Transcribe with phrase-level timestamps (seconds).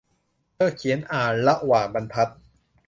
[0.55, 2.29] เธอเขียนอ่านระหว่างบรรทัด!